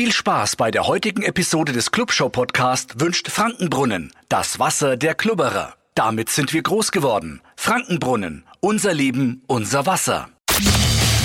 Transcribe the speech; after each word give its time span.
Viel 0.00 0.12
Spaß 0.12 0.56
bei 0.56 0.70
der 0.70 0.86
heutigen 0.86 1.22
Episode 1.22 1.72
des 1.72 1.90
Clubshow 1.90 2.30
Podcast 2.30 3.00
wünscht 3.00 3.28
Frankenbrunnen, 3.28 4.10
das 4.30 4.58
Wasser 4.58 4.96
der 4.96 5.14
Klubberer. 5.14 5.74
Damit 5.94 6.30
sind 6.30 6.54
wir 6.54 6.62
groß 6.62 6.90
geworden. 6.90 7.42
Frankenbrunnen, 7.54 8.46
unser 8.60 8.94
Leben, 8.94 9.42
unser 9.46 9.84
Wasser. 9.84 10.30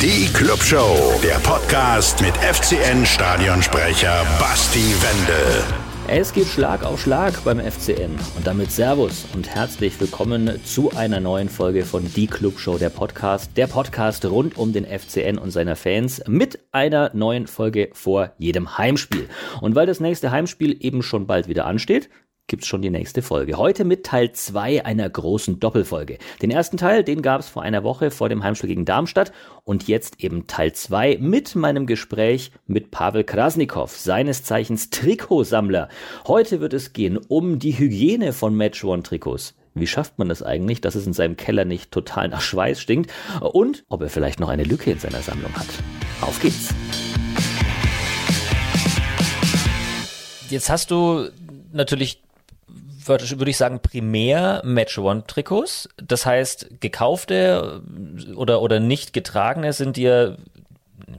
Die 0.01 0.27
Clubshow, 0.33 1.17
der 1.23 1.35
Podcast 1.35 2.19
mit 2.19 2.35
FCN-Stadionsprecher 2.35 4.25
Basti 4.39 4.94
Wendel. 5.01 5.63
Es 6.08 6.33
geht 6.33 6.46
Schlag 6.46 6.83
auf 6.83 7.01
Schlag 7.01 7.44
beim 7.44 7.60
FCN 7.60 8.12
und 8.37 8.46
damit 8.46 8.72
Servus 8.72 9.26
und 9.33 9.49
herzlich 9.49 9.99
willkommen 9.99 10.63
zu 10.63 10.92
einer 10.96 11.19
neuen 11.19 11.49
Folge 11.49 11.83
von 11.83 12.05
Die 12.13 12.28
Clubshow, 12.28 12.78
der 12.78 12.92
Podcast. 12.92 13.58
Der 13.58 13.65
Podcast 13.65 14.23
rund 14.23 14.55
um 14.55 14.72
den 14.72 14.86
FCN 14.86 15.40
und 15.40 15.49
seine 15.49 15.76
Fans 15.76 16.22
mit 16.27 16.59
einer 16.72 17.09
neuen 17.16 17.48
Folge 17.48 17.90
vor 17.94 18.34
jedem 18.38 18.77
Heimspiel. 18.77 19.27
Und 19.62 19.73
weil 19.73 19.88
das 19.88 19.99
nächste 19.99 20.30
Heimspiel 20.30 20.78
eben 20.80 21.02
schon 21.02 21.26
bald 21.26 21.48
wieder 21.48 21.66
ansteht, 21.66 22.09
gibt's 22.48 22.67
schon 22.67 22.81
die 22.81 22.90
nächste 22.90 23.22
Folge. 23.22 23.58
Heute 23.58 23.85
mit 23.85 24.05
Teil 24.05 24.31
2 24.31 24.86
einer 24.86 25.09
großen 25.09 25.59
Doppelfolge. 25.59 26.17
Den 26.41 26.52
ersten 26.52 26.77
Teil, 26.77 27.03
den 27.03 27.22
gab's 27.22 27.49
vor 27.49 27.63
einer 27.63 27.84
Woche 27.84 28.12
vor 28.12 28.30
dem 28.30 28.44
Heimspiel 28.44 28.70
gegen 28.70 28.86
Darmstadt 28.86 29.31
und 29.63 29.88
jetzt 29.88 30.23
eben 30.23 30.45
Teil 30.45 30.73
2 30.73 31.17
mit 31.20 31.55
meinem 31.55 31.88
Gespräch 31.88 32.52
mit 32.67 32.91
Pavel 32.91 33.23
Krasnikow, 33.23 33.89
seines 33.89 34.44
Zeichens 34.44 34.91
Trikotsammler. 34.91 35.89
Heute 36.27 36.59
wird 36.59 36.73
es 36.73 36.94
gehen 36.94 37.17
um 37.17 37.58
die 37.58 37.77
Hygiene 37.77 38.31
von 38.31 38.55
Match 38.55 38.84
One 38.84 39.03
Trikots. 39.03 39.55
Wie 39.73 39.88
schafft 39.88 40.20
man 40.20 40.30
das 40.30 40.41
eigentlich, 40.41 40.80
dass 40.81 40.95
es 40.95 41.05
in 41.05 41.14
seinem 41.14 41.36
Keller 41.36 41.66
nicht 41.66 41.91
total 41.91 42.30
nach 42.30 42.41
Schweiß 42.41 42.80
stinkt? 42.80 43.12
Und 43.41 43.84
ob 43.89 44.02
er 44.02 44.09
vielleicht 44.09 44.39
noch 44.39 44.50
eine 44.50 44.64
Lücke 44.64 44.91
in 44.91 45.00
seiner 45.00 45.22
Sammlung 45.22 45.53
hat. 45.53 45.67
Auf 46.22 46.39
geht's! 46.39 46.73
Jetzt 50.50 50.70
hast 50.70 50.91
du 50.91 51.30
natürlich 51.73 52.25
würde, 53.08 53.50
ich 53.50 53.58
sagen, 53.58 53.80
primär 53.80 54.61
Match 54.64 54.98
One 54.98 55.23
Trikots. 55.25 55.89
Das 55.98 56.25
heißt, 56.25 56.81
gekaufte 56.81 57.81
oder, 58.36 58.61
oder 58.61 58.80
nicht 58.80 59.14
getragene 59.14 59.73
sind 59.73 59.98
dir, 59.98 60.38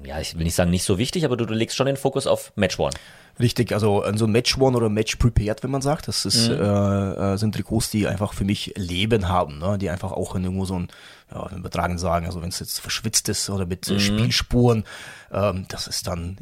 ja, 0.04 0.20
ich 0.20 0.36
will 0.36 0.44
nicht 0.44 0.54
sagen 0.54 0.70
nicht 0.70 0.84
so 0.84 0.98
wichtig, 0.98 1.24
aber 1.24 1.36
du, 1.36 1.46
du 1.46 1.54
legst 1.54 1.76
schon 1.76 1.86
den 1.86 1.96
Fokus 1.96 2.26
auf 2.26 2.52
Match 2.56 2.78
One. 2.78 2.94
Richtig, 3.38 3.72
also 3.72 4.02
so 4.14 4.26
Match 4.26 4.56
One 4.56 4.76
oder 4.76 4.88
Match 4.88 5.16
Prepared, 5.16 5.62
wenn 5.62 5.70
man 5.70 5.82
sagt, 5.82 6.08
das 6.08 6.24
ist, 6.24 6.48
mhm. 6.48 6.54
äh, 6.54 7.36
sind 7.36 7.54
Trikots, 7.54 7.90
die 7.90 8.06
einfach 8.06 8.32
für 8.32 8.44
mich 8.44 8.72
Leben 8.76 9.28
haben, 9.28 9.58
ne? 9.58 9.76
die 9.76 9.90
einfach 9.90 10.12
auch 10.12 10.34
irgendwo 10.34 10.64
so 10.64 10.78
ein, 10.78 10.88
ja, 11.30 11.50
übertragen 11.54 11.98
sagen, 11.98 12.24
also 12.24 12.40
wenn 12.40 12.48
es 12.48 12.60
jetzt 12.60 12.80
verschwitzt 12.80 13.28
ist 13.28 13.50
oder 13.50 13.66
mit 13.66 13.88
mhm. 13.90 14.00
Spielspuren, 14.00 14.84
ähm, 15.32 15.66
das 15.68 15.86
ist 15.86 16.06
dann 16.06 16.38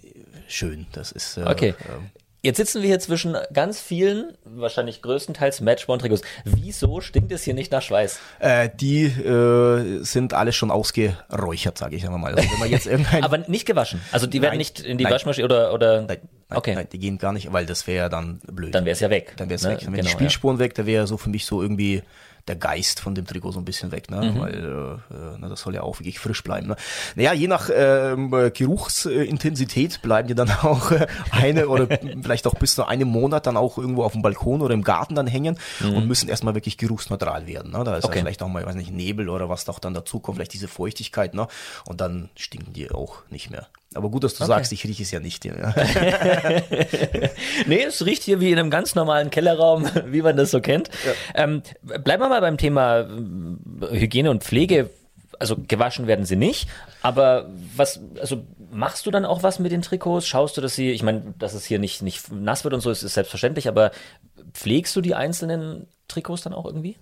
schön. 0.46 0.86
Das 0.92 1.10
ist 1.10 1.36
äh, 1.36 1.44
okay. 1.46 1.70
Äh, 1.70 2.22
Jetzt 2.44 2.58
sitzen 2.58 2.82
wir 2.82 2.88
hier 2.88 3.00
zwischen 3.00 3.38
ganz 3.54 3.80
vielen, 3.80 4.36
wahrscheinlich 4.44 5.00
größtenteils 5.00 5.62
Match-One-Trikots. 5.62 6.20
Wieso 6.44 7.00
stinkt 7.00 7.32
es 7.32 7.42
hier 7.42 7.54
nicht 7.54 7.72
nach 7.72 7.80
Schweiß? 7.80 8.20
Äh, 8.38 8.68
die 8.68 9.04
äh, 9.04 10.04
sind 10.04 10.34
alle 10.34 10.52
schon 10.52 10.70
ausgeräuchert, 10.70 11.78
sage 11.78 11.96
ich 11.96 12.04
einmal. 12.04 12.34
Also, 12.34 12.50
wenn 12.50 12.58
man 12.58 12.68
jetzt 12.68 12.86
Aber 13.22 13.38
nicht 13.38 13.64
gewaschen? 13.64 14.02
Also 14.12 14.26
die 14.26 14.42
werden 14.42 14.58
nicht 14.58 14.80
in 14.80 14.98
die 14.98 15.04
nein. 15.04 15.14
Waschmaschine 15.14 15.46
oder... 15.46 15.72
oder 15.72 16.02
nein, 16.02 16.18
nein, 16.48 16.58
okay. 16.58 16.74
nein, 16.74 16.88
die 16.92 16.98
gehen 16.98 17.18
gar 17.18 17.32
nicht, 17.32 17.52
weil 17.52 17.66
das 17.66 17.86
wäre 17.86 18.10
dann 18.10 18.40
blöd. 18.46 18.74
Dann 18.74 18.84
wäre 18.84 18.94
es 18.94 19.00
ja 19.00 19.10
weg. 19.10 19.34
Dann 19.36 19.48
wäre 19.48 19.56
es 19.56 19.62
ne? 19.62 19.70
weg. 19.70 19.80
Dann 19.80 19.92
wären 19.92 19.96
genau, 19.96 20.08
die 20.08 20.12
Spielspuren 20.12 20.56
ja. 20.56 20.60
weg, 20.60 20.74
da 20.74 20.86
wäre 20.86 21.06
so 21.06 21.16
für 21.16 21.30
mich 21.30 21.44
so 21.46 21.62
irgendwie 21.62 22.02
der 22.48 22.56
Geist 22.56 23.00
von 23.00 23.14
dem 23.14 23.26
Trikot 23.26 23.52
so 23.52 23.58
ein 23.58 23.64
bisschen 23.64 23.90
weg, 23.90 24.10
ne? 24.10 24.32
Mhm. 24.32 24.40
weil 24.40 24.98
äh, 25.10 25.36
na, 25.38 25.48
das 25.48 25.62
soll 25.62 25.74
ja 25.74 25.82
auch 25.82 25.98
wirklich 25.98 26.18
frisch 26.18 26.42
bleiben. 26.44 26.68
Ne? 26.68 26.76
Naja, 27.14 27.32
je 27.32 27.48
nach 27.48 27.70
äh, 27.70 28.16
Geruchsintensität 28.52 30.02
bleiben 30.02 30.28
die 30.28 30.34
dann 30.34 30.50
auch 30.62 30.90
äh, 30.90 31.06
eine 31.30 31.68
oder 31.68 31.86
vielleicht 32.22 32.46
auch 32.46 32.54
bis 32.54 32.74
zu 32.74 32.84
einem 32.84 33.08
Monat 33.08 33.46
dann 33.46 33.56
auch 33.56 33.78
irgendwo 33.78 34.04
auf 34.04 34.12
dem 34.12 34.22
Balkon 34.22 34.60
oder 34.60 34.74
im 34.74 34.84
Garten 34.84 35.14
dann 35.14 35.26
hängen 35.26 35.58
mhm. 35.80 35.94
und 35.94 36.06
müssen 36.06 36.28
erstmal 36.28 36.54
wirklich 36.54 36.76
geruchsneutral 36.76 37.46
werden. 37.46 37.72
Ne? 37.72 37.82
Da 37.82 37.96
ist 37.96 38.04
okay. 38.04 38.16
ja 38.16 38.22
vielleicht 38.22 38.42
auch 38.42 38.48
mal, 38.48 38.66
weiß 38.66 38.74
nicht, 38.74 38.92
Nebel 38.92 39.30
oder 39.30 39.48
was 39.48 39.64
doch 39.64 39.78
dann 39.78 39.94
dazu 39.94 40.20
kommt, 40.20 40.36
vielleicht 40.36 40.52
diese 40.52 40.68
Feuchtigkeit, 40.68 41.34
ne? 41.34 41.48
Und 41.86 42.00
dann 42.00 42.28
stinken 42.36 42.72
die 42.74 42.90
auch 42.90 43.22
nicht 43.30 43.50
mehr. 43.50 43.68
Aber 43.94 44.10
gut, 44.10 44.24
dass 44.24 44.34
du 44.34 44.44
okay. 44.44 44.52
sagst, 44.52 44.72
ich 44.72 44.84
rieche 44.84 45.02
es 45.02 45.10
ja 45.10 45.20
nicht. 45.20 45.44
Ja. 45.44 45.74
nee, 47.66 47.82
es 47.82 48.04
riecht 48.04 48.22
hier 48.22 48.40
wie 48.40 48.50
in 48.50 48.58
einem 48.58 48.70
ganz 48.70 48.94
normalen 48.94 49.30
Kellerraum, 49.30 49.88
wie 50.06 50.22
man 50.22 50.36
das 50.36 50.50
so 50.50 50.60
kennt. 50.60 50.90
Ja. 51.06 51.44
Ähm, 51.44 51.62
bleiben 51.82 52.22
wir 52.22 52.28
mal 52.28 52.40
beim 52.40 52.58
Thema 52.58 53.00
äh, 53.00 53.98
Hygiene 53.98 54.30
und 54.30 54.44
Pflege. 54.44 54.90
Also 55.38 55.56
gewaschen 55.56 56.06
werden 56.06 56.24
sie 56.24 56.36
nicht, 56.36 56.68
aber 57.02 57.50
was, 57.74 58.00
also 58.20 58.44
machst 58.70 59.04
du 59.04 59.10
dann 59.10 59.24
auch 59.24 59.42
was 59.42 59.58
mit 59.58 59.72
den 59.72 59.82
Trikots? 59.82 60.28
Schaust 60.28 60.56
du, 60.56 60.60
dass 60.60 60.76
sie, 60.76 60.92
ich 60.92 61.02
meine, 61.02 61.34
dass 61.40 61.54
es 61.54 61.64
hier 61.64 61.80
nicht, 61.80 62.02
nicht 62.02 62.30
nass 62.30 62.62
wird 62.62 62.72
und 62.72 62.80
so, 62.80 62.90
ist, 62.90 63.02
ist 63.02 63.14
selbstverständlich, 63.14 63.66
aber 63.66 63.90
pflegst 64.52 64.94
du 64.94 65.00
die 65.00 65.16
einzelnen 65.16 65.88
Trikots 66.06 66.42
dann 66.42 66.54
auch 66.54 66.66
irgendwie? 66.66 66.96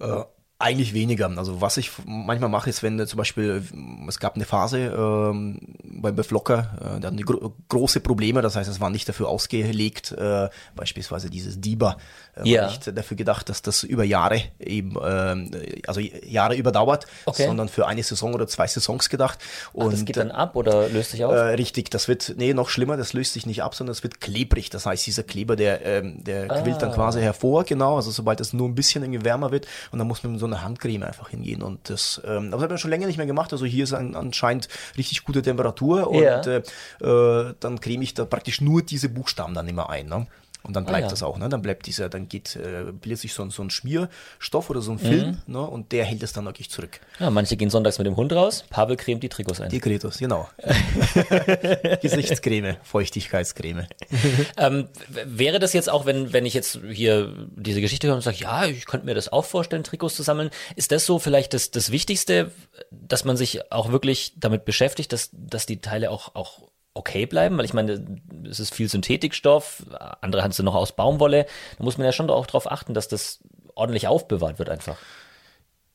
Äh, 0.00 0.24
eigentlich 0.60 0.92
weniger. 0.92 1.30
Also 1.38 1.60
was 1.60 1.78
ich 1.78 1.90
manchmal 2.04 2.50
mache, 2.50 2.68
ist, 2.68 2.82
wenn 2.82 3.00
äh, 3.00 3.06
zum 3.06 3.16
Beispiel, 3.16 3.62
es 4.06 4.20
gab 4.20 4.34
eine 4.34 4.44
Phase 4.44 4.78
ähm, 4.78 5.58
bei 5.82 6.12
Beflocker, 6.12 6.76
äh, 6.80 7.00
da 7.00 7.08
hatten 7.08 7.16
die 7.16 7.24
gro 7.24 7.54
große 7.68 8.00
Probleme, 8.00 8.42
das 8.42 8.56
heißt, 8.56 8.68
es 8.68 8.78
war 8.78 8.90
nicht 8.90 9.08
dafür 9.08 9.28
ausgelegt, 9.28 10.12
äh, 10.12 10.50
beispielsweise 10.76 11.30
dieses 11.30 11.60
DIBA, 11.62 11.96
äh, 12.36 12.48
ja. 12.48 12.66
nicht 12.66 12.94
dafür 12.94 13.16
gedacht, 13.16 13.48
dass 13.48 13.62
das 13.62 13.84
über 13.84 14.04
Jahre 14.04 14.42
eben, 14.58 14.96
äh, 14.96 15.80
also 15.86 16.00
Jahre 16.00 16.56
überdauert, 16.56 17.06
okay. 17.24 17.46
sondern 17.46 17.70
für 17.70 17.86
eine 17.86 18.02
Saison 18.02 18.34
oder 18.34 18.46
zwei 18.46 18.66
Saisons 18.66 19.08
gedacht. 19.08 19.38
Und 19.72 19.86
Ach, 19.86 19.90
das 19.92 20.04
geht 20.04 20.18
dann 20.18 20.30
ab 20.30 20.56
oder 20.56 20.90
löst 20.90 21.12
sich 21.12 21.24
auf? 21.24 21.32
Äh, 21.32 21.54
richtig, 21.54 21.90
das 21.90 22.06
wird, 22.06 22.34
nee, 22.36 22.52
noch 22.52 22.68
schlimmer, 22.68 22.98
das 22.98 23.14
löst 23.14 23.32
sich 23.32 23.46
nicht 23.46 23.62
ab, 23.62 23.74
sondern 23.74 23.92
es 23.92 24.02
wird 24.02 24.20
klebrig. 24.20 24.68
Das 24.68 24.84
heißt, 24.84 25.06
dieser 25.06 25.22
Kleber, 25.22 25.56
der, 25.56 25.86
ähm, 25.86 26.22
der 26.22 26.50
ah. 26.50 26.60
quillt 26.60 26.82
dann 26.82 26.92
quasi 26.92 27.22
hervor, 27.22 27.64
genau, 27.64 27.96
also 27.96 28.10
sobald 28.10 28.40
es 28.40 28.52
nur 28.52 28.68
ein 28.68 28.74
bisschen 28.74 29.02
irgendwie 29.02 29.24
wärmer 29.24 29.52
wird 29.52 29.66
und 29.90 29.98
dann 29.98 30.06
muss 30.06 30.22
man 30.22 30.38
so 30.38 30.49
eine 30.52 30.62
Handcreme 30.62 31.04
einfach 31.04 31.28
hingehen. 31.28 31.62
Und 31.62 31.90
das, 31.90 32.20
ähm, 32.24 32.48
aber 32.48 32.56
das 32.56 32.62
hat 32.62 32.70
man 32.70 32.78
schon 32.78 32.90
länger 32.90 33.06
nicht 33.06 33.16
mehr 33.16 33.26
gemacht. 33.26 33.52
Also 33.52 33.64
hier 33.64 33.84
ist 33.84 33.92
ein, 33.92 34.14
anscheinend 34.14 34.68
richtig 34.96 35.24
gute 35.24 35.42
Temperatur 35.42 36.08
und 36.08 36.22
ja. 36.22 36.40
äh, 36.40 36.62
äh, 37.02 37.54
dann 37.60 37.80
creme 37.80 38.02
ich 38.02 38.14
da 38.14 38.24
praktisch 38.24 38.60
nur 38.60 38.82
diese 38.82 39.08
Buchstaben 39.08 39.54
dann 39.54 39.68
immer 39.68 39.90
ein. 39.90 40.06
Ne? 40.06 40.26
Und 40.62 40.76
dann 40.76 40.84
bleibt 40.84 41.04
ah, 41.04 41.06
ja. 41.06 41.10
das 41.10 41.22
auch, 41.22 41.38
ne? 41.38 41.48
Dann 41.48 41.62
bleibt 41.62 41.86
dieser, 41.86 42.08
dann 42.08 42.28
geht, 42.28 42.56
äh, 42.56 42.92
bildet 42.92 43.18
sich 43.18 43.32
so, 43.32 43.48
so 43.48 43.62
ein 43.62 43.70
Schmierstoff 43.70 44.68
oder 44.68 44.82
so 44.82 44.92
ein 44.92 44.98
Film, 44.98 45.38
mhm. 45.46 45.52
ne? 45.54 45.60
Und 45.60 45.92
der 45.92 46.04
hält 46.04 46.22
es 46.22 46.32
dann 46.32 46.44
wirklich 46.44 46.70
zurück. 46.70 47.00
Ja, 47.18 47.30
manche 47.30 47.56
gehen 47.56 47.70
sonntags 47.70 47.98
mit 47.98 48.06
dem 48.06 48.16
Hund 48.16 48.32
raus, 48.32 48.64
Pavel 48.68 48.96
cremt 48.96 49.22
die 49.22 49.28
Trikots 49.28 49.60
ein. 49.60 49.70
Die 49.70 49.80
Trikots, 49.80 50.18
genau. 50.18 50.48
Gesichtscreme, 52.02 52.76
Feuchtigkeitscreme. 52.82 53.86
ähm, 54.58 54.88
wäre 55.24 55.58
das 55.58 55.72
jetzt 55.72 55.88
auch, 55.88 56.04
wenn, 56.04 56.32
wenn 56.32 56.44
ich 56.44 56.54
jetzt 56.54 56.80
hier 56.92 57.48
diese 57.56 57.80
Geschichte 57.80 58.08
höre 58.08 58.16
und 58.16 58.22
sage, 58.22 58.38
ja, 58.38 58.66
ich 58.66 58.84
könnte 58.84 59.06
mir 59.06 59.14
das 59.14 59.32
auch 59.32 59.44
vorstellen, 59.44 59.84
Trikots 59.84 60.16
zu 60.16 60.22
sammeln, 60.22 60.50
ist 60.76 60.92
das 60.92 61.06
so 61.06 61.18
vielleicht 61.18 61.54
das, 61.54 61.70
das 61.70 61.90
Wichtigste, 61.90 62.50
dass 62.90 63.24
man 63.24 63.36
sich 63.36 63.72
auch 63.72 63.92
wirklich 63.92 64.34
damit 64.36 64.64
beschäftigt, 64.64 65.12
dass, 65.12 65.30
dass 65.32 65.66
die 65.66 65.80
Teile 65.80 66.10
auch, 66.10 66.34
auch 66.34 66.70
okay 66.94 67.26
bleiben, 67.26 67.56
weil 67.58 67.64
ich 67.64 67.74
meine, 67.74 68.04
es 68.48 68.60
ist 68.60 68.74
viel 68.74 68.88
Synthetikstoff, 68.88 69.84
andere 70.20 70.42
haben 70.42 70.52
sie 70.52 70.62
noch 70.62 70.74
aus 70.74 70.92
Baumwolle. 70.92 71.46
Da 71.78 71.84
muss 71.84 71.98
man 71.98 72.04
ja 72.04 72.12
schon 72.12 72.30
auch 72.30 72.46
darauf 72.46 72.70
achten, 72.70 72.94
dass 72.94 73.08
das 73.08 73.40
ordentlich 73.74 74.08
aufbewahrt 74.08 74.58
wird 74.58 74.68
einfach. 74.68 74.96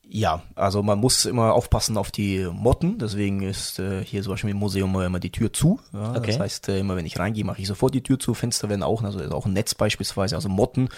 Ja, 0.07 0.43
also 0.55 0.83
man 0.83 0.99
muss 0.99 1.25
immer 1.25 1.53
aufpassen 1.53 1.97
auf 1.97 2.11
die 2.11 2.47
Motten, 2.51 2.99
deswegen 2.99 3.41
ist 3.41 3.79
äh, 3.79 4.03
hier 4.03 4.21
zum 4.21 4.33
Beispiel 4.33 4.51
im 4.51 4.57
Museum 4.57 4.99
immer 4.99 5.19
die 5.19 5.31
Tür 5.31 5.51
zu. 5.51 5.79
Ja, 5.93 6.11
okay. 6.11 6.27
Das 6.27 6.39
heißt, 6.39 6.69
äh, 6.69 6.79
immer 6.79 6.95
wenn 6.95 7.05
ich 7.05 7.17
reingehe, 7.17 7.43
mache 7.43 7.61
ich 7.61 7.67
sofort 7.67 7.93
die 7.93 8.03
Tür 8.03 8.19
zu, 8.19 8.33
Fenster 8.33 8.69
werden 8.69 8.83
auch, 8.83 9.03
also 9.03 9.19
auch 9.31 9.45
ein 9.45 9.53
Netz 9.53 9.73
beispielsweise, 9.73 10.35
also 10.35 10.47
Motten, 10.47 10.89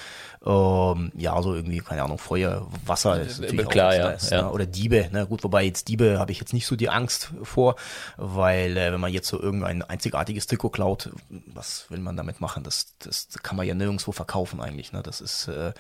ähm, 0.46 1.12
ja, 1.16 1.41
so 1.41 1.56
irgendwie, 1.56 1.79
keine 1.79 2.03
Ahnung, 2.03 2.17
Feuer, 2.17 2.67
Wasser 2.85 3.22
ist 3.22 3.41
natürlich 3.41 3.67
Klar, 3.69 3.90
auch 3.91 3.97
ja, 3.97 4.09
ist, 4.09 4.29
ja. 4.29 4.44
Ne? 4.44 4.51
Oder 4.51 4.66
Diebe, 4.66 5.09
ne? 5.12 5.25
gut, 5.25 5.44
wobei 5.44 5.63
jetzt 5.63 5.88
Diebe 5.88 6.19
habe 6.19 6.31
ich 6.31 6.40
jetzt 6.40 6.53
nicht 6.53 6.67
so 6.67 6.75
die 6.75 6.90
Angst 6.90 7.34
vor, 7.44 7.75
weil 8.17 8.78
äh, 8.78 8.91
wenn 8.91 9.00
man 9.00 9.12
jetzt 9.12 9.28
so 9.29 9.41
irgendein 9.41 9.81
einzigartiges 9.81 10.47
Trikot 10.47 10.69
klaut, 10.69 11.12
was 11.47 11.85
will 11.90 11.99
man 11.99 12.17
damit 12.17 12.41
machen? 12.41 12.64
Das, 12.64 12.93
das 12.99 13.29
kann 13.41 13.55
man 13.55 13.66
ja 13.66 13.73
nirgendwo 13.73 14.11
verkaufen 14.11 14.61
eigentlich, 14.61 14.91
ne? 14.91 15.02
Das 15.02 15.22
ist 15.22 15.47
äh, 15.47 15.73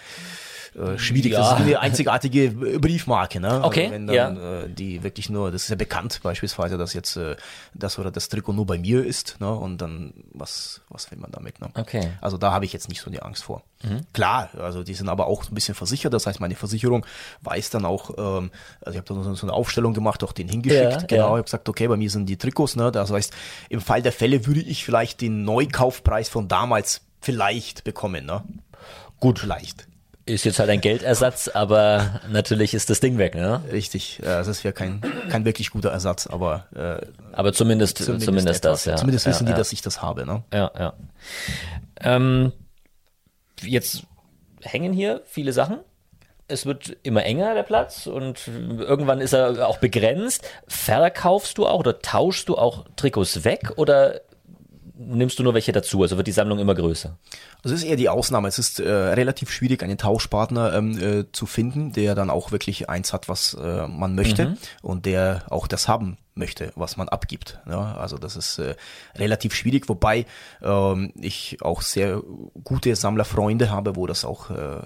äh, 0.75 0.97
schwierig. 0.97 1.33
Ja. 1.33 1.39
Das 1.39 1.51
ist 1.51 1.65
eine 1.65 1.79
einzigartige 1.79 2.51
Briefmarke, 2.51 3.16
ne? 3.39 3.61
Okay. 3.63 3.83
Also 3.83 3.93
wenn 3.93 4.07
dann, 4.07 4.15
ja. 4.15 4.61
äh, 4.61 4.69
die 4.69 5.03
wirklich 5.03 5.29
nur, 5.29 5.51
das 5.51 5.63
ist 5.63 5.69
ja 5.69 5.75
bekannt 5.75 6.19
beispielsweise, 6.23 6.77
dass 6.77 6.93
jetzt 6.93 7.15
äh, 7.17 7.35
das 7.73 7.97
oder 7.99 8.11
das 8.11 8.29
Trikot 8.29 8.53
nur 8.53 8.65
bei 8.65 8.77
mir 8.77 9.05
ist, 9.05 9.37
ne? 9.39 9.51
Und 9.51 9.79
dann 9.79 10.13
was 10.33 10.81
was 10.89 11.09
will 11.11 11.17
man 11.17 11.31
damit, 11.31 11.59
ne? 11.59 11.69
Okay. 11.75 12.11
Also 12.21 12.37
da 12.37 12.51
habe 12.51 12.65
ich 12.65 12.73
jetzt 12.73 12.89
nicht 12.89 13.01
so 13.01 13.09
die 13.09 13.21
Angst 13.21 13.43
vor. 13.43 13.63
Mhm. 13.83 14.01
Klar, 14.13 14.49
also 14.59 14.83
die 14.83 14.93
sind 14.93 15.09
aber 15.09 15.27
auch 15.27 15.49
ein 15.49 15.53
bisschen 15.53 15.75
versichert, 15.75 16.13
das 16.13 16.25
heißt 16.27 16.39
meine 16.39 16.55
Versicherung 16.55 17.05
weiß 17.41 17.69
dann 17.69 17.85
auch, 17.85 18.11
ähm, 18.17 18.51
also 18.81 18.91
ich 18.91 18.97
habe 18.97 19.13
da 19.13 19.35
so 19.35 19.45
eine 19.45 19.53
Aufstellung 19.53 19.93
gemacht, 19.93 20.23
auch 20.23 20.33
den 20.33 20.47
hingeschickt, 20.47 20.91
ja, 20.91 21.07
genau, 21.07 21.23
ja. 21.23 21.27
ich 21.27 21.31
habe 21.31 21.43
gesagt, 21.43 21.69
okay, 21.69 21.87
bei 21.87 21.97
mir 21.97 22.09
sind 22.09 22.27
die 22.27 22.37
Trikots, 22.37 22.75
ne? 22.75 22.91
Das 22.91 23.11
heißt, 23.11 23.33
im 23.69 23.81
Fall 23.81 24.01
der 24.01 24.11
Fälle 24.11 24.45
würde 24.45 24.61
ich 24.61 24.85
vielleicht 24.85 25.21
den 25.21 25.43
Neukaufpreis 25.43 26.29
von 26.29 26.47
damals 26.47 27.01
vielleicht 27.21 27.83
bekommen, 27.83 28.25
ne? 28.25 28.43
Gut. 29.19 29.39
Vielleicht. 29.39 29.87
Ist 30.27 30.43
jetzt 30.43 30.59
halt 30.59 30.69
ein 30.69 30.81
Geldersatz, 30.81 31.47
aber 31.47 32.19
natürlich 32.29 32.73
ist 32.73 32.89
das 32.89 32.99
Ding 32.99 33.17
weg, 33.17 33.33
ne? 33.33 33.61
Richtig, 33.71 34.19
äh, 34.19 34.25
das 34.25 34.61
wäre 34.65 34.73
kein, 34.73 35.01
kein 35.29 35.45
wirklich 35.45 35.69
guter 35.69 35.89
Ersatz, 35.89 36.27
aber 36.27 36.65
äh, 36.75 37.05
Aber 37.31 37.53
zumindest, 37.53 37.99
zumindest, 37.99 38.25
zumindest 38.25 38.65
etwas. 38.65 38.83
das, 38.83 38.85
ja. 38.85 38.95
Zumindest 38.97 39.25
wissen 39.25 39.45
ja, 39.45 39.47
die, 39.47 39.51
ja. 39.51 39.57
dass 39.57 39.71
ich 39.71 39.81
das 39.81 40.01
habe, 40.01 40.25
ne? 40.25 40.43
Ja, 40.53 40.69
ja. 40.77 40.93
Ähm, 42.01 42.51
jetzt 43.61 44.03
hängen 44.61 44.91
hier 44.91 45.21
viele 45.25 45.53
Sachen. 45.53 45.79
Es 46.49 46.65
wird 46.65 46.97
immer 47.03 47.23
enger, 47.23 47.53
der 47.53 47.63
Platz, 47.63 48.05
und 48.05 48.47
irgendwann 48.47 49.21
ist 49.21 49.33
er 49.33 49.65
auch 49.67 49.77
begrenzt. 49.77 50.45
Verkaufst 50.67 51.57
du 51.57 51.65
auch 51.67 51.79
oder 51.79 51.99
tauschst 51.99 52.49
du 52.49 52.57
auch 52.57 52.85
Trikots 52.97 53.45
weg 53.45 53.71
oder 53.77 54.21
nimmst 54.97 55.39
du 55.39 55.43
nur 55.43 55.53
welche 55.53 55.71
dazu? 55.71 56.01
Also 56.01 56.17
wird 56.17 56.27
die 56.27 56.31
Sammlung 56.31 56.59
immer 56.59 56.75
größer? 56.75 57.17
Also 57.63 57.75
es 57.75 57.83
ist 57.83 57.87
eher 57.89 57.95
die 57.95 58.09
Ausnahme. 58.09 58.47
Es 58.47 58.59
ist 58.59 58.79
äh, 58.79 58.89
relativ 58.89 59.51
schwierig, 59.51 59.83
einen 59.83 59.97
Tauschpartner 59.97 60.73
ähm, 60.73 60.97
äh, 60.97 61.31
zu 61.31 61.45
finden, 61.45 61.91
der 61.93 62.15
dann 62.15 62.29
auch 62.29 62.51
wirklich 62.51 62.89
eins 62.89 63.13
hat, 63.13 63.29
was 63.29 63.53
äh, 63.53 63.87
man 63.87 64.15
möchte 64.15 64.45
Mhm. 64.47 64.57
und 64.81 65.05
der 65.05 65.43
auch 65.49 65.67
das 65.67 65.87
haben 65.87 66.17
möchte, 66.35 66.71
was 66.75 66.97
man 66.97 67.09
abgibt. 67.09 67.59
Ja, 67.67 67.95
also 67.95 68.17
das 68.17 68.35
ist 68.35 68.59
äh, 68.59 68.75
relativ 69.15 69.55
schwierig, 69.55 69.89
wobei 69.89 70.25
ähm, 70.61 71.11
ich 71.15 71.57
auch 71.61 71.81
sehr 71.81 72.21
gute 72.63 72.95
Sammlerfreunde 72.95 73.71
habe, 73.71 73.95
wo 73.95 74.05
das 74.05 74.23
auch 74.23 74.51
äh, 74.51 74.81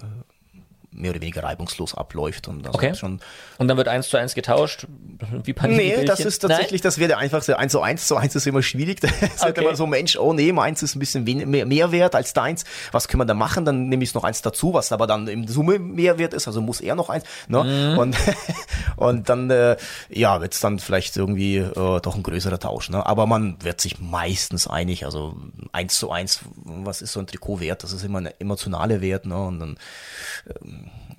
mehr 0.92 1.10
oder 1.10 1.20
weniger 1.20 1.42
reibungslos 1.42 1.94
abläuft 1.94 2.48
und 2.48 2.66
also 2.66 2.78
Okay. 2.78 2.94
schon 2.94 3.20
Und 3.58 3.68
dann 3.68 3.76
wird 3.76 3.88
eins 3.88 4.08
zu 4.08 4.16
eins 4.16 4.34
getauscht? 4.34 4.86
Wie 5.44 5.54
Nee, 5.68 6.04
das 6.04 6.20
ist 6.20 6.40
tatsächlich, 6.40 6.80
das 6.80 6.98
wäre 6.98 7.08
der 7.08 7.18
einfachste. 7.18 7.58
Eins 7.58 7.72
zu 7.72 7.80
eins 7.80 8.06
zu 8.06 8.16
eins 8.16 8.34
ist 8.34 8.46
immer 8.46 8.62
schwierig. 8.62 9.00
Da 9.02 9.08
sagt 9.36 9.58
Okay. 9.58 9.64
man 9.64 9.76
so, 9.76 9.86
Mensch, 9.86 10.16
oh 10.16 10.32
nee, 10.32 10.52
meins 10.52 10.82
ist 10.82 10.94
ein 10.94 10.98
bisschen 10.98 11.24
mehr, 11.24 11.66
mehr 11.66 11.92
wert 11.92 12.14
als 12.14 12.32
deins. 12.32 12.64
Was 12.92 13.08
können 13.08 13.20
wir 13.20 13.24
da 13.24 13.34
machen? 13.34 13.64
Dann 13.64 13.88
nehme 13.88 14.04
ich 14.04 14.14
noch 14.14 14.24
eins 14.24 14.42
dazu, 14.42 14.74
was 14.74 14.92
aber 14.92 15.06
dann 15.06 15.28
im 15.28 15.46
Summe 15.48 15.78
mehr 15.78 16.18
wert 16.18 16.34
ist. 16.34 16.46
Also 16.46 16.60
muss 16.60 16.80
er 16.80 16.94
noch 16.94 17.08
eins. 17.08 17.24
Ne? 17.48 17.64
Mhm. 17.64 17.98
Und, 17.98 18.16
und 18.96 19.28
dann, 19.28 19.50
äh, 19.50 19.76
ja, 20.10 20.40
wird's 20.40 20.60
dann 20.60 20.78
vielleicht 20.78 21.16
irgendwie 21.16 21.56
äh, 21.58 22.00
doch 22.00 22.14
ein 22.16 22.22
größerer 22.22 22.58
Tausch. 22.58 22.90
Ne? 22.90 23.04
Aber 23.04 23.26
man 23.26 23.56
wird 23.62 23.80
sich 23.80 23.98
meistens 24.00 24.66
einig. 24.66 25.04
Also 25.04 25.36
eins 25.72 25.98
zu 25.98 26.10
eins, 26.10 26.40
was 26.64 27.02
ist 27.02 27.12
so 27.12 27.20
ein 27.20 27.26
Trikot 27.26 27.60
wert? 27.60 27.82
Das 27.82 27.92
ist 27.92 28.04
immer 28.04 28.18
ein 28.20 28.30
emotionale 28.38 29.00
Wert. 29.00 29.26
Ne? 29.26 29.36
Und 29.40 29.58
dann 29.60 29.78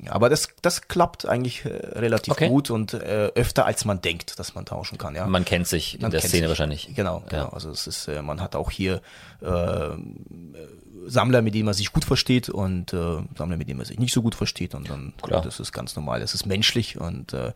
aber 0.09 0.29
das, 0.29 0.49
das 0.61 0.87
klappt 0.87 1.27
eigentlich 1.27 1.65
äh, 1.65 1.69
relativ 1.69 2.33
Okay. 2.33 2.47
gut 2.49 2.69
und 2.69 2.93
äh, 2.93 3.31
öfter 3.35 3.65
als 3.65 3.85
man 3.85 4.01
denkt, 4.01 4.39
dass 4.39 4.55
man 4.55 4.65
tauschen 4.65 4.97
kann. 4.97 5.15
Ja. 5.15 5.25
Man 5.27 5.45
kennt 5.45 5.67
sich 5.67 5.95
in 5.95 6.01
Man 6.01 6.11
der 6.11 6.19
Szene 6.21 6.43
sich. 6.43 6.47
wahrscheinlich. 6.49 6.89
Genau, 6.95 7.23
genau. 7.29 7.49
Also 7.49 7.69
es 7.69 7.87
ist, 7.87 8.07
äh, 8.07 8.21
man 8.21 8.41
hat 8.41 8.55
auch 8.55 8.71
hier 8.71 9.01
äh, 9.41 9.89
Sammler, 11.05 11.41
mit 11.41 11.53
denen 11.53 11.65
man 11.65 11.73
sich 11.73 11.91
gut 11.91 12.05
versteht 12.05 12.47
und 12.49 12.93
äh, 12.93 13.17
Sammler, 13.35 13.57
mit 13.57 13.67
denen 13.67 13.77
man 13.77 13.85
sich 13.85 13.99
nicht 13.99 14.13
so 14.13 14.21
gut 14.21 14.35
versteht 14.35 14.73
und 14.73 14.89
dann 14.89 15.13
Klar. 15.21 15.41
das 15.41 15.59
ist 15.59 15.73
ganz 15.73 15.95
normal. 15.97 16.21
Es 16.21 16.33
ist 16.33 16.45
menschlich 16.45 16.97
und 16.99 17.33
äh, 17.33 17.47
äh, 17.47 17.53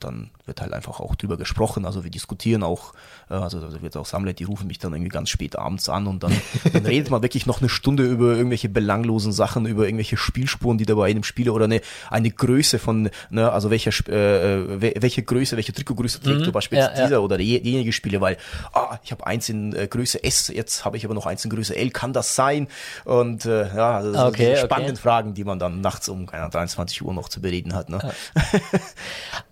dann 0.00 0.30
wird 0.46 0.60
halt 0.62 0.72
einfach 0.72 0.98
auch 1.00 1.14
drüber 1.14 1.36
gesprochen. 1.36 1.84
Also 1.84 2.04
wir 2.04 2.10
diskutieren 2.10 2.62
auch, 2.62 2.94
äh, 3.28 3.34
also 3.34 3.60
da 3.60 3.82
wird 3.82 3.96
auch 3.98 4.06
Sammler, 4.06 4.32
die 4.32 4.44
rufen 4.44 4.66
mich 4.66 4.78
dann 4.78 4.92
irgendwie 4.94 5.10
ganz 5.10 5.28
spät 5.28 5.56
abends 5.56 5.88
an 5.90 6.06
und 6.06 6.22
dann, 6.22 6.32
dann 6.72 6.86
redet 6.86 7.10
man 7.10 7.22
wirklich 7.22 7.44
noch 7.44 7.60
eine 7.60 7.68
Stunde 7.68 8.04
über 8.04 8.34
irgendwelche 8.34 8.68
belanglosen 8.70 9.32
Sachen, 9.32 9.66
über 9.66 9.84
irgendwelche 9.84 10.16
Spielspuren, 10.16 10.78
die 10.78 10.86
da 10.86 10.94
bei 10.94 11.10
einem 11.10 11.24
Spieler 11.24 11.53
oder 11.54 11.64
eine, 11.64 11.80
eine 12.10 12.30
Größe 12.30 12.78
von, 12.78 13.08
ne, 13.30 13.50
also 13.50 13.70
welcher 13.70 13.90
Sp- 13.94 14.10
äh, 14.12 14.80
wel- 14.80 15.00
welche 15.02 15.22
Größe, 15.22 15.56
welche 15.56 15.72
Trikotgröße 15.72 16.20
trägt 16.20 16.44
zum 16.44 16.52
Beispiel 16.52 16.78
Ja, 16.78 16.88
jetzt 16.88 16.98
ja. 16.98 17.04
dieser 17.06 17.22
oder 17.22 17.38
die- 17.38 17.62
diejenige 17.62 17.92
Spiele, 17.92 18.20
weil 18.20 18.36
ah, 18.72 18.98
ich 19.02 19.12
habe 19.12 19.26
eins 19.26 19.48
in 19.48 19.74
äh, 19.74 19.86
Größe 19.86 20.22
S, 20.22 20.48
jetzt 20.48 20.84
habe 20.84 20.96
ich 20.96 21.04
aber 21.04 21.14
noch 21.14 21.26
eins 21.26 21.44
in 21.44 21.50
Größe 21.50 21.74
L, 21.76 21.90
kann 21.90 22.12
das 22.12 22.34
sein? 22.34 22.68
Und 23.04 23.44
äh, 23.46 23.68
ja, 23.74 23.96
also 23.96 24.12
das 24.12 24.20
Okay, 24.22 24.36
sind 24.36 24.38
diese 24.38 24.50
okay. 24.64 24.66
spannenden 24.66 24.96
Fragen, 24.96 25.34
die 25.34 25.44
man 25.44 25.58
dann 25.58 25.80
nachts 25.80 26.08
um 26.08 26.26
keine 26.26 26.42
Ahnung, 26.42 26.52
23 26.52 27.02
Uhr 27.02 27.14
noch 27.14 27.28
zu 27.28 27.40
bereden 27.40 27.74
hat. 27.74 27.88
Ne? 27.88 28.00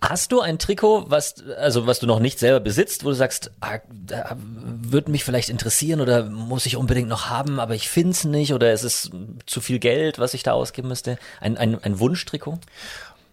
Hast 0.01 0.31
du 0.31 0.41
ein 0.41 0.59
Trikot, 0.59 1.05
was, 1.09 1.35
also 1.57 1.87
was 1.87 1.99
du 1.99 2.07
noch 2.07 2.19
nicht 2.19 2.39
selber 2.39 2.59
besitzt, 2.59 3.03
wo 3.05 3.09
du 3.09 3.15
sagst, 3.15 3.51
ah, 3.61 3.79
da 3.89 4.35
würde 4.37 5.11
mich 5.11 5.23
vielleicht 5.23 5.49
interessieren 5.49 6.01
oder 6.01 6.25
muss 6.25 6.65
ich 6.65 6.75
unbedingt 6.77 7.07
noch 7.09 7.29
haben, 7.29 7.59
aber 7.59 7.75
ich 7.75 7.87
find's 7.89 8.23
nicht 8.25 8.53
oder 8.53 8.71
es 8.71 8.83
ist 8.83 9.11
zu 9.45 9.61
viel 9.61 9.79
Geld, 9.79 10.19
was 10.19 10.33
ich 10.33 10.43
da 10.43 10.53
ausgeben 10.53 10.87
müsste? 10.89 11.17
Ein, 11.39 11.57
ein, 11.57 11.81
ein 11.83 11.92
Wunschtrikot? 11.99 12.59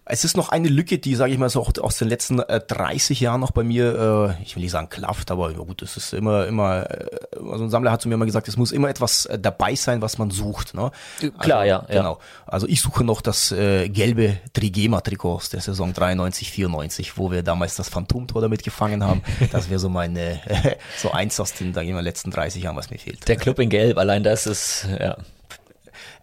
Es 0.03 0.25
ist 0.25 0.35
noch 0.35 0.49
eine 0.49 0.67
Lücke, 0.67 0.97
die, 0.97 1.15
sage 1.15 1.31
ich 1.31 1.37
mal, 1.37 1.49
so 1.49 1.63
aus 1.63 1.97
den 1.97 2.09
letzten 2.09 2.39
äh, 2.39 2.59
30 2.59 3.19
Jahren 3.19 3.39
noch 3.39 3.51
bei 3.51 3.63
mir, 3.63 4.35
äh, 4.39 4.43
ich 4.43 4.55
will 4.55 4.63
nicht 4.63 4.71
sagen 4.71 4.89
klafft, 4.89 5.29
aber 5.29 5.53
gut, 5.53 5.83
es 5.83 5.95
ist 5.95 6.13
immer, 6.13 6.47
immer, 6.47 6.89
äh, 6.89 7.05
also 7.49 7.63
ein 7.63 7.69
Sammler 7.69 7.91
hat 7.91 8.01
zu 8.01 8.09
mir 8.09 8.15
immer 8.15 8.25
gesagt, 8.25 8.47
es 8.47 8.57
muss 8.57 8.71
immer 8.71 8.89
etwas 8.89 9.27
äh, 9.27 9.37
dabei 9.39 9.75
sein, 9.75 10.01
was 10.01 10.17
man 10.17 10.31
sucht. 10.31 10.73
Ne? 10.73 10.91
Klar, 11.39 11.59
also, 11.59 11.69
ja. 11.69 11.85
Genau. 11.87 12.19
Also 12.47 12.67
ich 12.67 12.81
suche 12.81 13.03
noch 13.03 13.21
das 13.21 13.51
äh, 13.51 13.89
gelbe 13.89 14.37
Trigema-Trikot 14.53 15.35
aus 15.35 15.49
der 15.49 15.61
Saison 15.61 15.93
93, 15.93 16.51
94, 16.51 17.17
wo 17.17 17.31
wir 17.31 17.43
damals 17.43 17.75
das 17.75 17.87
Phantomtor 17.87 18.41
damit 18.41 18.63
gefangen 18.63 19.03
haben. 19.05 19.21
Das 19.51 19.69
wäre 19.69 19.79
so 19.79 19.89
meine, 19.89 20.41
äh, 20.45 20.75
so 20.97 21.11
eins 21.11 21.39
aus 21.39 21.53
den, 21.53 21.73
sag 21.73 21.85
ich 21.85 21.91
mal, 21.91 22.03
letzten 22.03 22.31
30 22.31 22.63
Jahren, 22.63 22.75
was 22.75 22.89
mir 22.89 22.97
fehlt. 22.97 23.27
Der 23.27 23.35
Club 23.35 23.59
in 23.59 23.69
Gelb, 23.69 23.97
allein 23.97 24.23
das 24.23 24.45
ist, 24.45 24.87
ja. 24.99 25.17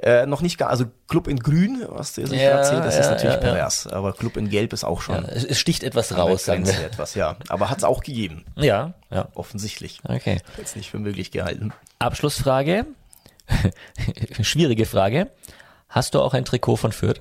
Äh, 0.01 0.27
noch 0.27 0.43
nicht 0.43 0.59
gar, 0.59 0.71
also 0.71 0.85
Club 1.09 1.27
in 1.27 1.39
Grün, 1.41 1.85
was 1.89 2.13
du 2.15 2.21
jetzt 2.21 2.33
Ja, 2.33 2.39
erzählt, 2.59 2.85
das 2.85 2.97
ist 2.99 3.07
ja, 3.07 3.11
natürlich 3.11 3.35
ja, 3.35 3.41
pervers, 3.41 3.87
aber 3.89 4.13
Club 4.13 4.37
in 4.37 4.49
Gelb 4.49 4.73
ist 4.73 4.85
auch 4.85 5.01
schon 5.01 5.25
Es, 5.25 5.59
sticht 5.59 5.83
etwas 5.83 6.17
raus, 6.17 6.45
sagen 6.45 6.65
wir. 6.67 6.79
etwas, 6.87 7.15
ja. 7.15 7.37
Aber 7.49 7.69
hat 7.69 7.79
es 7.79 7.85
auch 7.85 8.03
gegeben, 8.03 8.45
Ja, 8.57 8.95
ja. 9.11 9.29
offensichtlich. 9.35 10.01
Okay. 10.05 10.41
Jetzt 10.57 10.77
nicht 10.77 10.91
für 10.91 10.99
möglich 10.99 11.31
gehalten. 11.33 11.73
Abschlussfrage. 11.99 12.87
Schwierige 14.43 14.87
Frage. 14.87 15.31
Hast 15.89 16.15
du 16.15 16.21
auch 16.21 16.35
ein 16.35 16.45
Trikot 16.45 16.77
von 16.77 16.93
Fürth? 16.93 17.21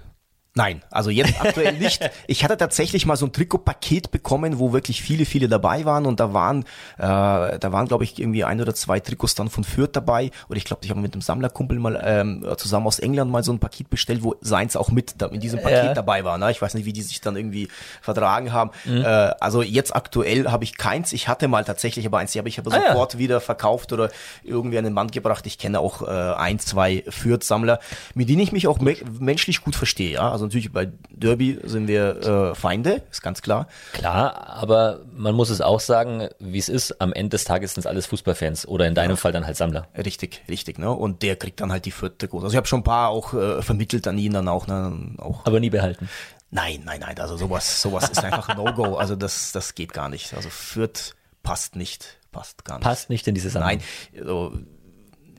Nein, 0.58 0.82
also 0.92 1.10
jetzt 1.12 1.40
aktuell 1.40 1.74
nicht. 1.78 2.02
Ich 2.28 2.44
hatte 2.44 2.58
tatsächlich 2.58 3.06
mal 3.06 3.16
so 3.16 3.28
ein 3.28 3.32
Trikotpaket 3.32 4.12
bekommen, 4.12 4.58
wo 4.60 4.74
wirklich 4.74 5.02
viele, 5.04 5.26
viele 5.26 5.48
dabei 5.48 5.86
waren 5.86 6.06
und 6.08 6.20
da 6.20 6.34
waren, 6.34 6.64
äh, 6.98 7.60
da 7.60 7.72
waren 7.72 7.88
glaube 7.88 8.04
ich 8.04 8.20
irgendwie 8.20 8.44
ein 8.44 8.60
oder 8.60 8.74
zwei 8.74 9.00
Trikots 9.00 9.36
dann 9.36 9.50
von 9.50 9.64
Fürth 9.64 9.92
dabei 9.94 10.32
oder 10.50 10.58
ich 10.58 10.66
glaube, 10.66 10.84
ich 10.84 10.90
habe 10.90 11.00
mit 11.00 11.14
einem 11.14 11.22
Sammlerkumpel 11.22 11.78
mal 11.80 12.02
ähm, 12.04 12.46
zusammen 12.58 12.88
aus 12.88 12.98
England 13.00 13.32
mal 13.32 13.44
so 13.44 13.52
ein 13.54 13.60
Paket 13.60 13.90
bestellt, 13.92 14.24
wo 14.24 14.36
seins 14.42 14.76
auch 14.76 14.90
mit 14.90 15.22
da, 15.22 15.28
in 15.28 15.40
diesem 15.40 15.62
Paket 15.62 15.78
Ja. 15.86 15.94
dabei 15.94 16.24
war. 16.24 16.38
Ne? 16.40 16.50
Ich 16.52 16.62
weiß 16.62 16.74
nicht, 16.74 16.86
wie 16.86 16.94
die 16.94 17.04
sich 17.04 17.22
dann 17.22 17.36
irgendwie 17.38 17.68
vertragen 18.02 18.52
haben. 18.52 18.72
Äh, 18.88 19.04
also 19.04 19.62
jetzt 19.62 19.96
aktuell 19.96 20.48
habe 20.50 20.64
ich 20.64 20.78
keins. 20.78 21.14
Ich 21.14 21.28
hatte 21.28 21.48
mal 21.48 21.64
tatsächlich 21.66 22.06
aber 22.08 22.18
eins, 22.18 22.32
die 22.32 22.40
habe 22.40 22.50
ich 22.50 22.58
aber 22.58 22.74
Ah, 22.74 22.78
ja. 22.84 22.88
sofort 22.94 23.18
wieder 23.20 23.40
verkauft 23.42 23.94
oder 23.94 24.10
irgendwie 24.44 24.78
an 24.80 24.84
den 24.86 24.94
Mann 24.94 25.10
gebracht. 25.12 25.46
Ich 25.46 25.58
kenne 25.60 25.80
auch 25.80 26.02
äh, 26.02 26.10
ein, 26.10 26.58
zwei 26.60 27.04
Fürth-Sammler, 27.08 27.80
mit 28.16 28.28
denen 28.30 28.40
ich 28.42 28.52
mich 28.52 28.68
auch 28.68 28.80
me 28.80 28.96
menschlich 29.20 29.62
gut 29.62 29.76
verstehe. 29.76 30.14
Ja? 30.14 30.32
Also 30.32 30.47
natürlich 30.48 30.72
bei 30.72 30.90
Derby 31.10 31.60
sind 31.64 31.88
wir 31.88 32.52
äh, 32.52 32.56
Feinde, 32.56 33.04
ist 33.12 33.22
ganz 33.22 33.42
klar. 33.42 33.68
Klar, 33.94 34.48
aber 34.48 35.02
man 35.16 35.36
muss 35.36 35.50
es 35.50 35.62
auch 35.62 35.80
sagen, 35.80 36.30
wie 36.40 36.58
es 36.60 36.70
ist. 36.70 37.02
Am 37.02 37.14
Ende 37.14 37.30
des 37.30 37.44
Tages 37.44 37.74
sind 37.74 37.82
es 37.82 37.88
alles 37.88 38.06
Fußballfans 38.08 38.68
oder 38.68 38.88
in 38.88 38.96
deinem 38.96 39.18
Fall 39.18 39.32
dann 39.32 39.46
halt 39.46 39.58
Sammler. 39.58 39.88
Richtig, 39.98 40.44
richtig. 40.50 40.80
Ne? 40.80 40.92
Und 40.92 41.24
der 41.24 41.36
kriegt 41.36 41.62
dann 41.62 41.72
halt 41.72 41.86
die 41.86 41.92
Fürth-Trikots. 41.92 42.44
Also 42.44 42.54
ich 42.54 42.58
habe 42.58 42.68
schon 42.68 42.82
ein 42.82 42.86
paar 42.86 43.10
auch 43.10 43.34
äh, 43.34 43.62
vermittelt 43.62 44.08
an 44.08 44.18
ihn 44.18 44.34
dann 44.34 44.48
auch. 44.48 44.68
Ne? 44.68 45.16
auch 45.18 45.46
Aber 45.46 45.60
nie 45.60 45.70
behalten. 45.70 46.10
Nein, 46.50 46.82
nein, 46.86 47.02
nein. 47.02 47.20
Also 47.20 47.38
sowas, 47.38 47.82
sowas 47.82 48.10
ist 48.10 48.24
einfach 48.24 48.50
ein 48.50 48.58
No-Go. 48.58 48.96
Also 48.96 49.16
das, 49.16 49.52
das 49.52 49.76
geht 49.76 49.94
gar 49.94 50.10
nicht. 50.10 50.34
Also 50.34 50.50
Fürth 50.50 51.16
passt 51.44 51.76
nicht, 51.76 52.18
passt 52.32 52.66
gar 52.66 52.78
nicht. 52.78 52.84
Passt 52.84 53.10
nicht 53.10 53.28
in 53.28 53.36
diese 53.36 53.50
Sammlung. 53.50 53.80
Nein, 53.80 54.22
also, 54.22 54.54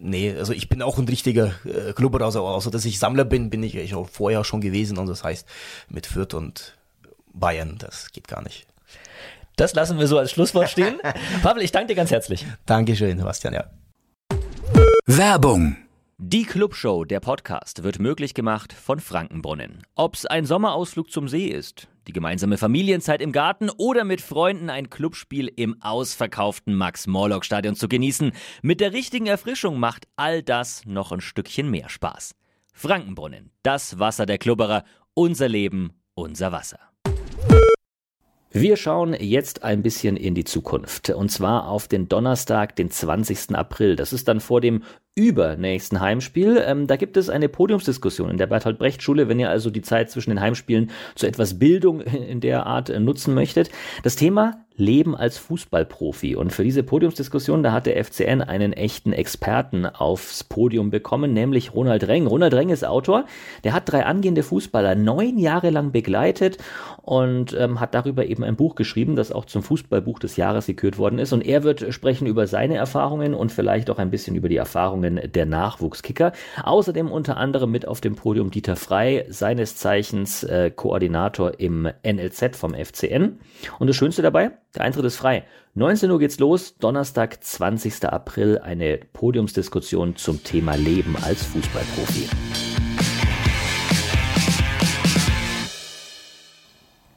nee, 0.00 0.34
also 0.36 0.52
ich 0.52 0.68
bin 0.68 0.82
auch 0.82 0.98
ein 0.98 1.08
richtiger 1.08 1.52
äh, 1.64 1.92
Club, 1.92 2.20
also 2.20 2.46
außer 2.46 2.70
dass 2.70 2.84
ich 2.84 2.98
Sammler 2.98 3.24
bin, 3.24 3.50
bin 3.50 3.62
ich, 3.62 3.74
ich 3.74 3.94
auch 3.94 4.08
vorher 4.08 4.44
schon 4.44 4.60
gewesen 4.60 4.98
und 4.98 5.06
das 5.06 5.24
heißt 5.24 5.46
mit 5.88 6.06
Fürth 6.06 6.34
und 6.34 6.76
Bayern, 7.32 7.76
das 7.78 8.12
geht 8.12 8.28
gar 8.28 8.42
nicht. 8.42 8.66
Das 9.56 9.74
lassen 9.74 9.98
wir 9.98 10.06
so 10.06 10.18
als 10.18 10.30
Schlusswort 10.30 10.70
stehen. 10.70 11.00
Pavel, 11.42 11.62
ich 11.62 11.72
danke 11.72 11.88
dir 11.88 11.96
ganz 11.96 12.10
herzlich. 12.10 12.46
Dankeschön, 12.64 13.18
Sebastian, 13.18 13.54
ja. 13.54 13.64
Werbung. 15.06 15.76
Die 16.20 16.44
Clubshow, 16.44 17.04
der 17.04 17.20
Podcast, 17.20 17.84
wird 17.84 18.00
möglich 18.00 18.34
gemacht 18.34 18.72
von 18.72 18.98
Frankenbrunnen. 18.98 19.82
Ob's 19.94 20.26
ein 20.26 20.44
Sommerausflug 20.44 21.10
zum 21.10 21.28
See 21.28 21.46
ist, 21.46 21.88
die 22.08 22.12
gemeinsame 22.12 22.56
Familienzeit 22.56 23.20
im 23.20 23.32
Garten 23.32 23.68
oder 23.70 24.04
mit 24.04 24.22
Freunden 24.22 24.70
ein 24.70 24.88
Clubspiel 24.88 25.52
im 25.54 25.80
ausverkauften 25.82 26.74
Max-Morlock-Stadion 26.74 27.76
zu 27.76 27.86
genießen, 27.86 28.32
mit 28.62 28.80
der 28.80 28.94
richtigen 28.94 29.26
Erfrischung 29.26 29.78
macht 29.78 30.08
all 30.16 30.42
das 30.42 30.86
noch 30.86 31.12
ein 31.12 31.20
Stückchen 31.20 31.70
mehr 31.70 31.90
Spaß. 31.90 32.34
Frankenbrunnen, 32.72 33.50
das 33.62 33.98
Wasser 33.98 34.24
der 34.24 34.38
Klubberer, 34.38 34.84
unser 35.12 35.48
Leben, 35.48 35.92
unser 36.14 36.50
Wasser. 36.50 36.78
Wir 38.50 38.78
schauen 38.78 39.12
jetzt 39.12 39.62
ein 39.62 39.82
bisschen 39.82 40.16
in 40.16 40.34
die 40.34 40.44
Zukunft 40.44 41.10
und 41.10 41.30
zwar 41.30 41.68
auf 41.68 41.86
den 41.86 42.08
Donnerstag, 42.08 42.74
den 42.76 42.90
20. 42.90 43.54
April. 43.54 43.94
Das 43.94 44.14
ist 44.14 44.26
dann 44.26 44.40
vor 44.40 44.62
dem 44.62 44.82
übernächsten 45.18 46.00
Heimspiel. 46.00 46.62
Ähm, 46.64 46.86
da 46.86 46.96
gibt 46.96 47.16
es 47.16 47.28
eine 47.28 47.48
Podiumsdiskussion 47.48 48.30
in 48.30 48.38
der 48.38 48.46
Bertolt 48.46 48.78
Brecht 48.78 49.02
Schule, 49.02 49.28
wenn 49.28 49.40
ihr 49.40 49.50
also 49.50 49.68
die 49.68 49.82
Zeit 49.82 50.10
zwischen 50.10 50.30
den 50.30 50.40
Heimspielen 50.40 50.90
zu 51.16 51.26
etwas 51.26 51.58
Bildung 51.58 52.00
in 52.28 52.40
der 52.40 52.66
Art 52.66 52.88
äh, 52.88 53.00
nutzen 53.00 53.34
möchtet. 53.34 53.70
Das 54.04 54.16
Thema 54.16 54.64
Leben 54.78 55.16
als 55.16 55.38
Fußballprofi. 55.38 56.36
Und 56.36 56.52
für 56.52 56.62
diese 56.62 56.84
Podiumsdiskussion, 56.84 57.64
da 57.64 57.72
hat 57.72 57.86
der 57.86 58.02
FCN 58.02 58.42
einen 58.42 58.72
echten 58.72 59.12
Experten 59.12 59.86
aufs 59.86 60.44
Podium 60.44 60.90
bekommen, 60.90 61.32
nämlich 61.32 61.74
Ronald 61.74 62.06
Reng. 62.06 62.28
Ronald 62.28 62.54
Reng 62.54 62.70
ist 62.70 62.84
Autor, 62.84 63.24
der 63.64 63.72
hat 63.72 63.90
drei 63.90 64.06
angehende 64.06 64.44
Fußballer 64.44 64.94
neun 64.94 65.36
Jahre 65.36 65.70
lang 65.70 65.90
begleitet 65.90 66.58
und 67.02 67.56
ähm, 67.58 67.80
hat 67.80 67.94
darüber 67.94 68.26
eben 68.26 68.44
ein 68.44 68.54
Buch 68.54 68.76
geschrieben, 68.76 69.16
das 69.16 69.32
auch 69.32 69.46
zum 69.46 69.64
Fußballbuch 69.64 70.20
des 70.20 70.36
Jahres 70.36 70.66
gekürt 70.66 70.96
worden 70.96 71.18
ist. 71.18 71.32
Und 71.32 71.44
er 71.44 71.64
wird 71.64 71.92
sprechen 71.92 72.28
über 72.28 72.46
seine 72.46 72.76
Erfahrungen 72.76 73.34
und 73.34 73.50
vielleicht 73.50 73.90
auch 73.90 73.98
ein 73.98 74.10
bisschen 74.10 74.36
über 74.36 74.48
die 74.48 74.56
Erfahrungen 74.56 75.07
der 75.16 75.46
Nachwuchskicker. 75.46 76.32
Außerdem 76.62 77.10
unter 77.10 77.36
anderem 77.36 77.70
mit 77.70 77.86
auf 77.86 78.00
dem 78.00 78.16
Podium 78.16 78.50
Dieter 78.50 78.76
Frei, 78.76 79.26
seines 79.28 79.76
Zeichens 79.76 80.44
äh, 80.44 80.70
Koordinator 80.70 81.58
im 81.58 81.88
NLZ 82.04 82.56
vom 82.56 82.74
FCN. 82.74 83.40
Und 83.78 83.86
das 83.86 83.96
Schönste 83.96 84.22
dabei, 84.22 84.52
der 84.74 84.82
Eintritt 84.82 85.04
ist 85.04 85.16
frei. 85.16 85.44
19 85.74 86.10
Uhr 86.10 86.18
geht's 86.18 86.38
los, 86.38 86.76
Donnerstag, 86.78 87.42
20. 87.42 88.04
April, 88.04 88.58
eine 88.58 88.98
Podiumsdiskussion 89.12 90.16
zum 90.16 90.42
Thema 90.42 90.74
Leben 90.74 91.16
als 91.22 91.44
Fußballprofi. 91.44 92.28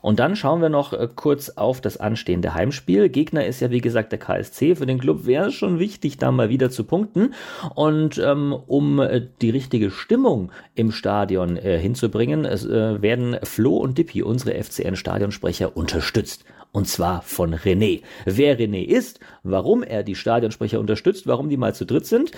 Und 0.02 0.20
dann 0.20 0.36
schauen 0.36 0.62
wir 0.62 0.70
noch 0.70 0.94
äh, 0.94 1.08
kurz 1.16 1.50
auf 1.50 1.82
das 1.82 1.98
anstehende 1.98 2.54
Heimspiel. 2.54 3.10
Gegner 3.10 3.46
ist 3.46 3.60
ja 3.60 3.72
wie 3.72 3.82
gesagt 3.82 4.12
der 4.12 4.20
KSC. 4.20 4.76
Für 4.76 4.86
den 4.86 5.00
Club 5.00 5.26
wäre 5.26 5.48
es 5.48 5.54
schon 5.54 5.80
wichtig, 5.80 6.18
da 6.18 6.32
mal 6.32 6.50
wieder 6.50 6.70
zu 6.70 6.84
punkten. 6.84 7.34
Und 7.76 8.18
ähm, 8.18 8.54
um 8.54 9.00
äh, 9.00 9.28
die 9.42 9.50
richtige 9.50 9.92
Stimmung 9.92 10.52
im 10.76 10.92
Stadion 10.92 11.58
äh, 11.58 11.78
hinzubringen, 11.78 12.46
äh, 12.46 13.02
werden 13.02 13.38
Flo 13.44 13.78
und 13.78 13.98
Dippi, 13.98 14.24
unsere 14.24 14.62
FCN-Stadionsprecher, 14.62 15.76
unterstützt. 15.76 16.46
Und 16.72 16.88
zwar 16.88 17.22
von 17.22 17.54
René. 17.54 18.02
Wer 18.26 18.58
René 18.58 18.86
ist, 18.86 19.20
warum 19.44 19.84
er 19.84 20.04
die 20.04 20.16
Stadionsprecher 20.16 20.80
unterstützt, 20.80 21.28
warum 21.28 21.50
die 21.50 21.58
mal 21.58 21.76
zu 21.76 21.86
dritt 21.86 22.06
sind, 22.06 22.32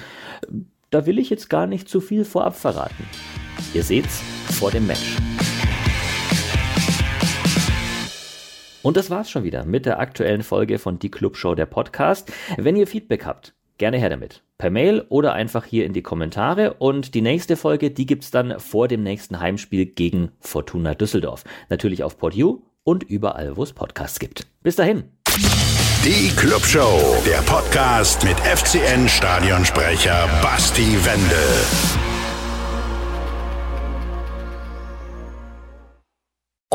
da 0.89 1.05
will 1.05 1.20
ich 1.20 1.29
jetzt 1.29 1.50
gar 1.50 1.67
nicht 1.67 1.88
zu 1.88 2.01
viel 2.01 2.25
vorab 2.25 2.55
verraten. 2.55 3.05
Ihr 3.74 3.84
seht's 3.84 4.22
vor 4.50 4.72
dem 4.72 4.88
Match. 4.88 5.17
Und 8.83 8.97
das 8.97 9.09
war's 9.09 9.31
schon 9.31 9.43
wieder 9.43 9.65
mit 9.65 9.85
der 9.85 9.99
aktuellen 9.99 10.43
Folge 10.43 10.77
von 10.77 10.99
Die 10.99 11.09
Club 11.09 11.37
Show 11.37 11.55
der 11.55 11.65
Podcast. 11.65 12.31
Wenn 12.57 12.75
ihr 12.75 12.85
Feedback 12.85 13.25
habt, 13.25 13.53
gerne 13.77 13.97
her 13.97 14.09
damit. 14.09 14.43
Per 14.57 14.69
Mail 14.69 15.05
oder 15.09 15.33
einfach 15.33 15.65
hier 15.65 15.85
in 15.85 15.93
die 15.93 16.03
Kommentare. 16.03 16.75
Und 16.75 17.15
die 17.15 17.21
nächste 17.21 17.55
Folge, 17.55 17.91
die 17.91 18.05
gibt's 18.05 18.29
dann 18.29 18.59
vor 18.59 18.87
dem 18.87 19.01
nächsten 19.01 19.39
Heimspiel 19.39 19.85
gegen 19.85 20.31
Fortuna 20.39 20.95
Düsseldorf. 20.95 21.45
Natürlich 21.69 22.03
auf 22.03 22.17
PodU 22.17 22.61
und 22.83 23.03
überall, 23.03 23.55
wo 23.55 23.63
es 23.63 23.73
Podcasts 23.73 24.19
gibt. 24.19 24.47
Bis 24.61 24.75
dahin. 24.75 25.05
Die 26.05 26.35
Club 26.35 26.65
Show, 26.65 26.99
der 27.25 27.41
Podcast 27.43 28.25
mit 28.25 28.37
FCN 28.41 29.07
Stadionsprecher 29.07 30.29
Basti 30.41 30.97
Wendel. 31.05 32.02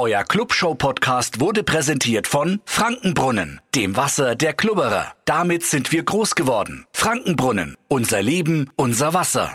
Euer 0.00 0.22
Clubshow-Podcast 0.22 1.40
wurde 1.40 1.64
präsentiert 1.64 2.28
von 2.28 2.60
Frankenbrunnen, 2.64 3.60
dem 3.74 3.96
Wasser 3.96 4.36
der 4.36 4.52
Klubberer. 4.52 5.12
Damit 5.24 5.64
sind 5.64 5.90
wir 5.90 6.04
groß 6.04 6.36
geworden. 6.36 6.86
Frankenbrunnen, 6.92 7.74
unser 7.88 8.22
Leben, 8.22 8.70
unser 8.76 9.12
Wasser. 9.12 9.50